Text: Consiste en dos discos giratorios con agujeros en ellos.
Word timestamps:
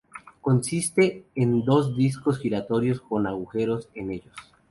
Consiste 0.41 1.25
en 1.35 1.63
dos 1.63 1.95
discos 1.95 2.39
giratorios 2.39 2.99
con 3.01 3.27
agujeros 3.27 3.87
en 3.93 4.09
ellos. 4.13 4.33